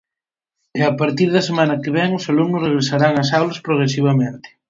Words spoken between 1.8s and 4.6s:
que vén os alumnos regresarán ás aulas progresivamente.